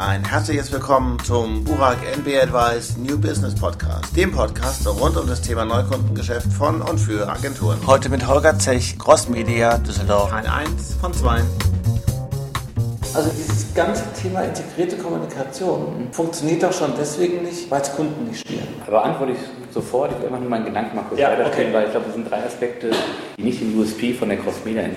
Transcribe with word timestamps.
Ein 0.00 0.24
herzliches 0.24 0.72
Willkommen 0.72 1.18
zum 1.24 1.62
Burak 1.62 1.98
NB 2.16 2.26
Advice 2.42 2.96
New 2.96 3.18
Business 3.18 3.54
Podcast, 3.54 4.16
dem 4.16 4.32
Podcast 4.32 4.86
rund 4.88 5.14
um 5.18 5.26
das 5.26 5.42
Thema 5.42 5.66
Neukundengeschäft 5.66 6.50
von 6.54 6.80
und 6.80 6.96
für 6.96 7.28
Agenturen. 7.28 7.78
Heute 7.86 8.08
mit 8.08 8.26
Holger 8.26 8.58
Zech, 8.58 8.98
Crossmedia 8.98 9.76
Düsseldorf. 9.76 10.30
Teil 10.30 10.46
1 10.46 10.94
von 11.02 11.12
2. 11.12 11.42
Also 13.12 13.30
dieses 13.36 13.74
ganze 13.74 14.04
Thema 14.14 14.40
integrierte 14.40 14.96
Kommunikation 14.96 16.08
funktioniert 16.12 16.62
doch 16.62 16.72
schon 16.72 16.94
deswegen 16.98 17.42
nicht, 17.42 17.70
weil 17.70 17.82
es 17.82 17.94
Kunden 17.94 18.24
nicht 18.28 18.40
spielen. 18.40 18.68
Aber 18.86 19.04
antworte 19.04 19.32
ich 19.32 19.38
sofort, 19.74 20.12
ich 20.12 20.18
will 20.18 20.28
einfach 20.28 20.40
nur 20.40 20.48
meinen 20.48 20.64
Gedanken 20.64 20.96
mal 20.96 21.02
kurz 21.02 21.20
Ja, 21.20 21.30
weiterstellen, 21.30 21.68
okay. 21.68 21.74
weil 21.74 21.84
ich 21.84 21.90
glaube, 21.90 22.06
das 22.06 22.14
sind 22.14 22.30
drei 22.30 22.42
Aspekte, 22.42 22.90
die 23.36 23.42
nicht 23.42 23.60
den 23.60 23.78
USP 23.78 24.14
von 24.14 24.30
der 24.30 24.38
Crossmedia 24.38 24.84
sind. 24.84 24.96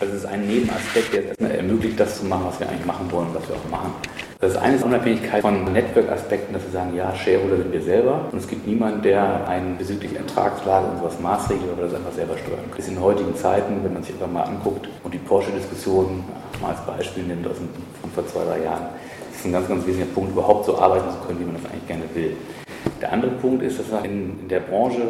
Also 0.00 0.14
es 0.14 0.20
ist 0.20 0.26
ein 0.26 0.46
Nebenaspekt, 0.46 1.12
der 1.12 1.20
es 1.20 1.26
erstmal 1.28 1.50
ermöglicht, 1.50 2.00
das 2.00 2.18
zu 2.18 2.24
machen, 2.24 2.44
was 2.46 2.58
wir 2.58 2.66
eigentlich 2.66 2.86
machen 2.86 3.12
wollen 3.12 3.26
und 3.28 3.34
was 3.34 3.46
wir 3.46 3.56
auch 3.56 3.70
machen. 3.70 3.92
Das 4.40 4.56
eine 4.56 4.76
ist 4.76 4.84
Unabhängigkeit 4.84 5.42
von 5.42 5.64
Network-Aspekten, 5.72 6.52
dass 6.52 6.62
wir 6.62 6.70
sagen, 6.70 6.94
ja, 6.94 7.12
Shareholder 7.12 7.56
sind 7.56 7.72
wir 7.72 7.82
selber 7.82 8.28
und 8.30 8.38
es 8.38 8.46
gibt 8.46 8.68
niemanden, 8.68 9.02
der 9.02 9.48
einen 9.48 9.76
bezüglich 9.76 10.14
Ertragslage 10.14 10.86
und 10.86 10.98
sowas 10.98 11.18
maßregelt 11.18 11.72
oder 11.76 11.88
das 11.88 11.94
einfach 11.94 12.12
selber 12.12 12.38
steuern 12.38 12.60
kann. 12.60 12.76
Das 12.76 12.86
ist 12.86 12.92
in 12.92 13.00
heutigen 13.00 13.34
Zeiten, 13.34 13.82
wenn 13.82 13.92
man 13.94 14.04
sich 14.04 14.14
einfach 14.14 14.30
mal 14.30 14.44
anguckt 14.44 14.88
und 15.02 15.12
die 15.12 15.18
Porsche-Diskussion 15.18 16.22
mal 16.62 16.70
als 16.70 16.86
Beispiel 16.86 17.24
nimmt 17.24 17.48
aus 17.48 17.56
dem, 17.56 17.68
von 18.00 18.12
vor 18.12 18.28
zwei, 18.28 18.44
drei 18.44 18.62
Jahren, 18.62 18.86
das 19.28 19.40
ist 19.40 19.46
ein 19.46 19.52
ganz, 19.52 19.66
ganz 19.66 19.84
wesentlicher 19.84 20.14
Punkt, 20.14 20.30
überhaupt 20.30 20.66
so 20.66 20.78
arbeiten 20.78 21.10
zu 21.10 21.26
können, 21.26 21.40
wie 21.40 21.44
man 21.44 21.56
das 21.60 21.72
eigentlich 21.72 21.86
gerne 21.88 22.04
will. 22.14 22.36
Der 23.02 23.12
andere 23.12 23.32
Punkt 23.32 23.64
ist, 23.64 23.80
dass 23.80 24.04
in 24.04 24.46
der 24.48 24.60
Branche 24.60 25.02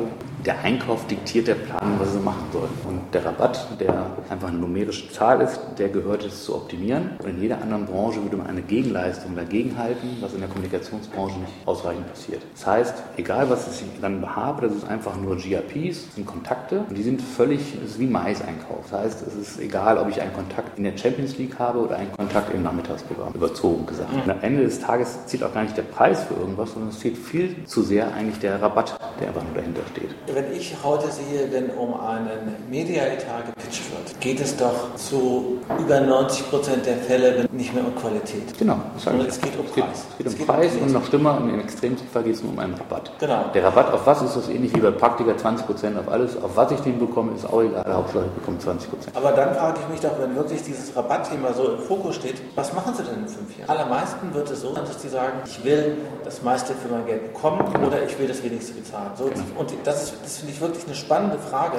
der 0.47 0.59
Einkauf 0.61 1.07
diktiert 1.07 1.49
der 1.49 1.55
Plan, 1.57 1.78
was 1.99 2.15
er 2.15 2.21
machen 2.21 2.45
soll. 2.53 2.69
Und 2.89 3.01
der 3.13 3.25
Rabatt, 3.25 3.67
der 3.81 4.07
einfach 4.29 4.49
eine 4.49 4.59
numerische 4.59 5.11
Zahl 5.11 5.41
ist, 5.41 5.61
der 5.79 5.89
gehört 5.89 6.25
es 6.25 6.45
zu 6.45 6.55
optimieren. 6.55 7.11
Und 7.23 7.31
in 7.31 7.41
jeder 7.41 7.61
anderen 7.61 7.87
Branche 7.87 8.23
würde 8.23 8.37
man 8.37 8.47
eine 8.47 8.63
Gegenleistung 8.63 9.35
dagegenhalten, 9.35 10.19
was 10.21 10.35
in 10.35 10.41
der 10.41 10.49
Kommunikationsbranche 10.49 11.39
nicht 11.39 11.53
ausreichend 11.67 12.09
passiert. 12.09 12.43
Das 12.55 12.67
heißt, 12.67 12.95
egal 13.17 13.51
was 13.51 13.69
ich 13.69 13.87
dann 14.01 14.25
habe, 14.35 14.67
das 14.67 14.77
ist 14.77 14.89
einfach 14.89 15.17
nur 15.17 15.37
GRPs, 15.37 16.07
das 16.07 16.15
sind 16.15 16.27
Kontakte 16.27 16.81
und 16.89 16.97
die 16.97 17.03
sind 17.03 17.21
völlig, 17.21 17.61
ist 17.83 17.99
wie 17.99 18.07
Mais-Einkauf. 18.07 18.91
Das 18.91 19.01
heißt, 19.01 19.27
es 19.27 19.35
ist 19.35 19.61
egal, 19.61 19.99
ob 19.99 20.09
ich 20.09 20.21
einen 20.21 20.33
Kontakt 20.33 20.79
in 20.79 20.85
der 20.85 20.97
Champions 20.97 21.39
League 21.39 21.59
habe 21.59 21.79
oder 21.79 21.97
einen 21.97 22.13
Kontakt 22.13 22.55
im 22.55 22.63
Nachmittagsprogramm, 22.63 23.35
überzogen 23.35 23.87
gesagt. 23.87 24.13
Und 24.13 24.31
am 24.31 24.41
Ende 24.43 24.63
des 24.63 24.81
Tages 24.81 25.27
zählt 25.27 25.43
auch 25.43 25.53
gar 25.53 25.63
nicht 25.63 25.77
der 25.77 25.83
Preis 25.83 26.25
für 26.25 26.35
irgendwas, 26.35 26.73
sondern 26.73 26.91
es 26.91 26.99
zählt 26.99 27.17
viel 27.17 27.65
zu 27.65 27.83
sehr 27.83 28.13
eigentlich 28.15 28.39
der 28.39 28.61
Rabatt, 28.61 28.99
der 29.21 29.29
einfach 29.29 29.43
nur 29.43 29.55
dahinter 29.55 29.83
steht. 29.93 30.11
Wenn 30.33 30.53
ich 30.53 30.75
heute 30.83 31.11
sehe, 31.11 31.51
wenn 31.51 31.71
um 31.71 31.95
einen 32.01 32.57
Media-Etat 32.71 33.47
gepitcht 33.47 33.83
wird, 33.91 34.21
geht 34.21 34.41
es 34.41 34.57
doch 34.57 34.95
zu 34.97 35.59
über 35.79 36.01
90 36.01 36.51
Prozent 36.51 36.87
der 36.87 36.97
Fälle 36.97 37.47
nicht 37.53 37.75
mehr 37.75 37.85
um 37.85 37.95
Qualität. 37.97 38.57
Genau, 38.59 38.77
das 38.95 39.05
sage 39.05 39.19
ich. 39.19 39.29
es 39.29 39.41
geht 39.41 39.59
um 39.59 39.67
Es 39.67 39.75
geht, 39.75 39.85
Preis. 39.85 40.05
es 40.11 40.17
geht 40.17 40.27
um 40.27 40.33
Es 40.33 40.39
geht 40.39 40.41
um 40.41 40.47
Preis 40.47 40.67
Qualität. 40.71 40.83
und 40.83 40.93
noch 40.93 41.05
schlimmer, 41.07 41.39
im 41.39 41.61
Extremfall 41.61 42.23
geht 42.23 42.35
es 42.35 42.43
nur 42.43 42.53
um 42.53 42.59
einen 42.59 42.75
Rabatt. 42.75 43.11
Genau. 43.19 43.45
Der 43.55 43.65
Rabatt 43.65 43.93
auf 43.93 44.07
was 44.07 44.23
ist 44.23 44.37
das 44.37 44.49
ähnlich 44.49 44.75
wie 44.75 44.81
bei 44.81 44.91
Praktika 44.91 45.33
20% 45.33 45.99
auf 45.99 46.09
alles. 46.09 46.37
Auf 46.43 46.57
was 46.57 46.71
ich 46.73 46.81
den 46.81 46.99
bekomme, 46.99 47.33
ist 47.35 47.45
auch 47.47 47.63
egal. 47.63 47.85
Hauptsache 47.93 48.25
ich 48.27 48.33
bekomme 48.33 48.59
20%. 48.59 48.79
Aber 49.15 49.33
dann 49.33 49.55
frage 49.55 49.79
ich 49.83 49.89
mich 49.89 50.01
doch, 50.01 50.19
wenn 50.21 50.35
wirklich 50.37 50.63
dieses 50.63 50.95
Rabattthema 50.97 51.53
so 51.53 51.73
im 51.73 51.79
Fokus 51.81 52.17
steht, 52.17 52.37
was 52.55 52.73
machen 52.73 52.95
Sie 52.95 53.03
denn 53.03 53.23
in 53.23 53.29
fünf 53.29 53.57
Jahren? 53.59 53.69
Allermeisten 53.71 54.33
wird 54.35 54.51
es 54.51 54.61
so 54.61 54.75
sein, 54.75 54.85
dass 54.85 54.99
die 54.99 55.09
sagen, 55.09 55.39
ich 55.45 55.65
will 55.65 55.97
das 56.25 56.43
meiste 56.43 56.75
für 56.75 56.89
mein 56.89 57.07
Geld 57.07 57.33
bekommen 57.33 57.61
oder 57.87 58.03
ich 58.05 58.19
will 58.19 58.29
das 58.29 58.43
wenigste 58.43 58.73
bezahlen. 58.73 59.08
So, 59.17 59.25
Und 59.57 59.73
das, 59.85 60.05
ist, 60.05 60.15
das 60.23 60.39
finde 60.39 60.55
ich 60.55 60.61
wirklich 60.61 60.85
eine 60.87 60.95
spannende 60.95 61.39
Frage. 61.39 61.79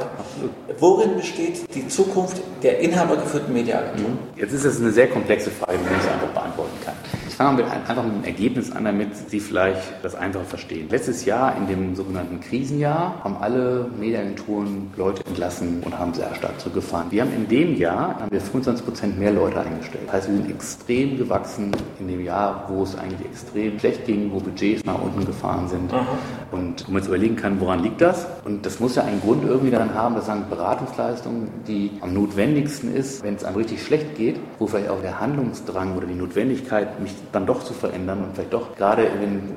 Worin 0.80 1.16
besteht 1.16 1.74
die 1.74 1.88
Zukunft 1.88 2.42
der 2.64 2.80
inhabergeführten 2.80 3.54
Mediaagentur? 3.54 4.12
Jetzt 4.36 4.54
ist 4.54 4.66
es 4.66 4.80
eine 4.80 4.92
sehr 4.92 5.08
komplexe 5.08 5.52
Frage, 5.52 5.78
die 5.78 5.84
man 5.86 5.94
nicht 5.94 6.10
einfach 6.10 6.28
beantworten 6.28 6.78
kann. 6.84 6.96
Ich 7.40 7.46
fange 7.46 7.56
mal 7.56 7.64
mit 7.64 7.72
ein, 7.72 7.88
einfach 7.88 8.04
mit 8.04 8.14
einem 8.16 8.24
Ergebnis 8.26 8.70
an, 8.70 8.84
damit 8.84 9.16
Sie 9.30 9.40
vielleicht 9.40 10.04
das 10.04 10.14
einfacher 10.14 10.44
verstehen. 10.44 10.90
Letztes 10.90 11.24
Jahr, 11.24 11.56
in 11.56 11.68
dem 11.68 11.96
sogenannten 11.96 12.42
Krisenjahr, 12.42 13.16
haben 13.24 13.38
alle 13.40 13.90
Mediaagenturen 13.98 14.92
Leute 14.98 15.26
entlassen 15.26 15.82
und 15.86 15.98
haben 15.98 16.14
sehr 16.14 16.36
stark 16.36 16.60
zurückgefahren. 16.60 17.10
Wir 17.12 17.22
haben 17.22 17.34
in 17.34 17.48
dem 17.48 17.78
Jahr 17.78 18.20
haben 18.20 18.30
wir 18.30 18.42
25 18.42 18.86
Prozent 18.86 19.18
mehr 19.18 19.32
Leute 19.32 19.62
eingestellt. 19.62 20.04
Das 20.08 20.16
heißt, 20.16 20.28
wir 20.28 20.36
sind 20.36 20.52
extrem 20.52 21.18
gewachsen 21.18 21.72
in 22.02 22.10
dem 22.10 22.26
Jahr, 22.26 22.66
wo 22.68 22.84
es 22.84 22.98
eigentlich 22.98 23.30
extrem 23.30 23.80
schlecht 23.80 24.06
ging, 24.06 24.34
wo 24.34 24.42
Budgets 24.42 24.84
nach 24.84 25.02
unten 25.02 25.26
gefahren 25.26 25.70
sind. 25.70 25.94
Und 26.52 26.88
wo 26.88 26.92
man 26.92 27.02
jetzt 27.02 27.08
überlegen 27.08 27.38
kann, 27.38 27.62
woran 27.62 27.82
liegt 27.84 28.02
das? 28.02 28.28
Und 28.44 28.66
das 28.66 28.82
muss 28.82 28.96
ja 28.96 29.06
einen 29.06 29.22
Grund 29.22 29.46
irgendwie 29.46 29.72
daran 29.72 29.94
haben, 29.94 30.16
dass 30.16 30.26
sagen 30.26 30.44
Beratungsleistung, 30.50 31.48
die 31.66 31.92
am 32.02 32.14
notwendigsten 32.14 32.94
ist, 32.94 33.24
wenn 33.24 33.36
es 33.36 33.46
einem 33.46 33.56
richtig 33.56 33.82
schlecht 33.82 34.18
geht, 34.18 34.36
wo 34.58 34.68
vielleicht 34.68 34.90
auch 34.90 35.02
der 35.02 35.22
Handlungsdrang 35.22 35.96
oder 35.96 36.06
die 36.06 36.16
Notwendigkeit, 36.16 37.00
mich 37.00 37.14
dann 37.32 37.46
doch 37.46 37.64
zu 37.64 37.74
verändern 37.74 38.24
und 38.24 38.34
vielleicht 38.34 38.54
doch, 38.54 38.76
gerade 38.76 39.08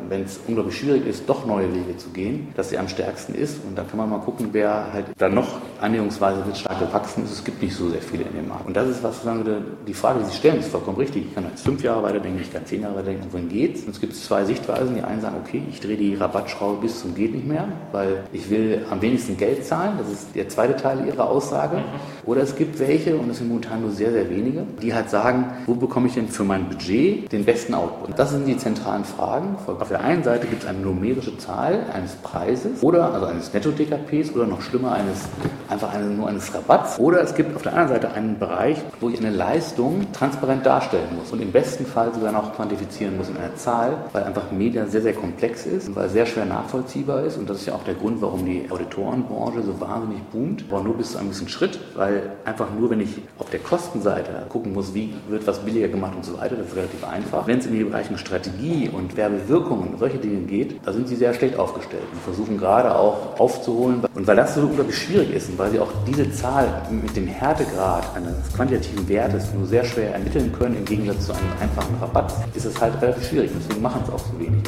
wenn 0.09 0.23
es 0.23 0.41
unglaublich 0.47 0.79
schwierig 0.79 1.07
ist, 1.07 1.29
doch 1.29 1.47
neue 1.47 1.73
Wege 1.73 1.97
zu 1.97 2.11
gehen, 2.11 2.49
dass 2.55 2.71
sie 2.71 2.79
am 2.79 2.89
stärksten 2.89 3.35
ist. 3.35 3.65
Und 3.65 3.77
da 3.77 3.85
kann 3.85 3.97
man 3.97 4.11
mal 4.11 4.19
gucken, 4.19 4.49
wer 4.53 4.93
halt 4.93 5.07
dann 5.19 5.35
noch 5.35 5.49
annäherungsweise 5.81 6.45
wird 6.45 6.59
stark 6.59 6.79
gewachsen 6.79 7.25
ist. 7.25 7.33
Es 7.33 7.45
gibt 7.45 7.63
nicht 7.63 7.75
so 7.75 7.89
sehr 7.89 8.03
viele 8.03 8.25
in 8.25 8.35
dem 8.35 8.49
Markt. 8.49 8.67
Und 8.67 8.77
das 8.77 8.89
ist 8.89 9.03
was, 9.03 9.23
sagen 9.23 9.47
wir, 9.47 9.63
die 9.87 9.95
Frage, 9.95 10.21
die 10.21 10.27
Sie 10.27 10.37
stellen, 10.37 10.61
ist 10.61 10.69
vollkommen 10.69 10.97
richtig. 10.97 11.27
Ich 11.27 11.35
kann 11.35 11.45
jetzt 11.49 11.65
fünf 11.65 11.83
Jahre 11.83 12.03
weiterdenken, 12.03 12.41
ich 12.41 12.53
kann 12.53 12.67
zehn 12.67 12.83
Jahre 12.83 12.97
weiterdenken. 12.97 13.29
Wohin 13.31 13.49
geht's? 13.49 13.83
Und 13.83 13.91
es 13.91 14.01
gibt 14.01 14.15
zwei 14.15 14.45
Sichtweisen. 14.45 14.95
Die 14.95 15.03
einen 15.03 15.21
sagen, 15.21 15.37
okay, 15.43 15.63
ich 15.71 15.81
drehe 15.81 15.97
die 15.97 16.15
Rabattschraube 16.15 16.83
bis 16.83 17.01
zum 17.01 17.15
geht 17.15 17.35
nicht 17.35 17.47
mehr, 17.47 17.69
weil 17.93 18.25
ich 18.33 18.51
will 18.51 18.85
am 18.91 19.01
wenigsten 19.01 19.37
Geld 19.37 19.65
zahlen. 19.65 19.95
Das 19.99 20.09
ist 20.11 20.35
der 20.35 20.49
zweite 20.49 20.77
Teil 20.77 21.07
Ihrer 21.07 21.29
Aussage. 21.29 21.83
Oder 22.25 22.43
es 22.43 22.55
gibt 22.55 22.79
welche, 22.79 23.17
und 23.17 23.31
es 23.31 23.39
sind 23.39 23.49
momentan 23.49 23.81
nur 23.81 23.91
sehr, 23.91 24.13
sehr 24.13 24.31
wenige, 24.31 24.65
die 24.81 24.95
halt 24.95 25.11
sagen, 25.11 25.47
wo 25.67 25.75
bekomme 25.75 26.07
ich 26.07 26.15
denn 26.15 26.29
für 26.29 26.45
mein 26.45 26.69
Budget 26.69 27.31
den 27.33 27.45
besten 27.45 27.75
Output? 27.75 28.19
Das 28.19 28.31
sind 28.31 28.47
die 28.47 28.57
zentralen 28.57 29.05
Fragen. 29.05 29.57
Auf 29.67 29.89
der 29.89 30.03
einen 30.03 30.23
Seite 30.23 30.47
gibt 30.47 30.63
es 30.63 30.69
eine 30.69 30.79
numerische 30.79 31.37
Zahl 31.39 31.87
eines 31.93 32.13
Preises 32.17 32.83
oder 32.83 33.13
also 33.13 33.27
eines 33.27 33.53
Netto-DKPs 33.53 34.35
oder 34.35 34.47
noch 34.47 34.63
schlimmer 34.63 34.93
eines 34.93 35.23
einfach 35.69 35.93
eine, 35.93 36.07
nur 36.07 36.29
eines 36.29 36.55
Rabatts. 36.55 36.99
Oder 36.99 37.23
es 37.23 37.35
gibt 37.35 37.57
auf 37.57 37.63
der 37.63 37.73
anderen 37.73 38.01
Seite 38.01 38.15
einen 38.15 38.39
Bereich, 38.39 38.79
wo 39.01 39.09
ich 39.09 39.19
eine 39.19 39.31
Leistung 39.31 40.07
transparent 40.13 40.65
darstellen 40.65 41.17
muss 41.19 41.33
und 41.33 41.41
im 41.41 41.51
besten 41.51 41.87
Fall 41.87 42.13
sogar 42.15 42.33
noch 42.33 42.55
quantifizieren 42.55 43.17
muss 43.17 43.29
in 43.29 43.37
einer 43.37 43.57
Zahl, 43.57 43.97
weil 44.13 44.25
einfach 44.25 44.53
Media 44.53 44.87
sehr, 44.87 45.03
sehr 45.03 45.15
komplex 45.15 45.67
ist 45.67 45.89
und 45.89 45.97
weil 45.97 46.09
sehr 46.09 46.27
schwer 46.27 46.45
nachvollziehbar 46.45 47.25
ist. 47.25 47.37
Und 47.39 47.49
das 47.51 47.59
ist 47.59 47.67
ja 47.67 47.75
auch 47.75 47.85
der 47.85 47.95
Grund, 47.95 48.21
warum 48.21 48.45
die 48.45 48.67
Auditorenbranche 48.71 49.63
so 49.63 49.81
wahnsinnig 49.81 50.23
boomt. 50.33 50.65
Aber 50.71 50.83
nur 50.83 50.95
bis 50.95 51.13
zu 51.13 51.19
einem 51.19 51.29
gewissen 51.29 51.49
Schritt, 51.49 51.81
weil 51.95 52.12
einfach 52.45 52.69
nur, 52.79 52.91
wenn 52.91 53.01
ich 53.01 53.11
auf 53.39 53.51
der 53.51 53.61
Kostenseite 53.61 54.47
gucken 54.49 54.73
muss, 54.73 54.95
wie 54.95 55.15
wird 55.29 55.47
was 55.47 55.59
billiger 55.61 55.89
gemacht 55.89 56.15
und 56.17 56.25
so 56.25 56.39
weiter, 56.39 56.57
das 56.57 56.69
ist 56.69 56.77
relativ 56.77 57.05
einfach. 57.05 57.47
Wenn 57.47 57.59
es 57.59 57.67
in 57.67 57.75
die 57.75 57.85
Bereiche 57.85 58.17
Strategie 58.19 58.91
und 58.93 59.17
Werbewirkung 59.17 59.81
und 59.81 59.99
solche 59.99 60.19
Dinge 60.19 60.41
geht, 60.43 60.81
da 60.85 60.93
sind 60.93 61.09
sie 61.09 61.17
sehr 61.17 61.35
schlecht 61.35 61.59
aufgestellt 61.59 62.05
und 62.13 62.21
versuchen 62.23 62.59
gerade 62.59 62.95
auch 62.95 63.39
aufzuholen. 63.39 64.03
Und 64.15 64.27
weil 64.27 64.37
das 64.37 64.55
so 64.55 64.63
unglaublich 64.63 64.97
schwierig 64.97 65.33
ist 65.33 65.49
und 65.51 65.59
weil 65.59 65.71
sie 65.71 65.81
auch 65.81 65.93
diese 66.07 66.31
Zahl 66.33 66.83
mit 66.91 67.17
dem 67.17 67.27
Härtegrad 67.27 68.17
eines 68.17 68.53
quantitativen 68.55 69.09
Wertes 69.09 69.53
nur 69.55 69.67
sehr 69.67 69.85
schwer 69.85 70.15
ermitteln 70.15 70.53
können, 70.53 70.77
im 70.77 70.85
Gegensatz 70.85 71.27
zu 71.27 71.33
einem 71.33 71.53
einfachen 71.61 71.97
Rabatt, 72.01 72.33
ist 72.55 72.67
es 72.67 72.81
halt 72.81 73.01
relativ 73.01 73.29
schwierig. 73.29 73.51
Deswegen 73.59 73.83
machen 73.83 74.03
es 74.05 74.13
auch 74.13 74.19
so 74.19 74.39
wenig. 74.39 74.63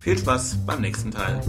Viel 0.00 0.18
Spaß 0.18 0.58
beim 0.66 0.82
nächsten 0.82 1.10
Teil. 1.10 1.40